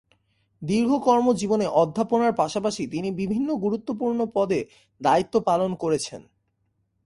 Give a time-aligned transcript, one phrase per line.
[0.61, 4.59] দীর্ঘ কর্মজীবনে অধ্যাপনার পাশাপাশি তিনি বিভিন্ন গুরুত্বপূর্ণ পদে
[5.01, 6.21] দায়িত্ব পালন করেছেন।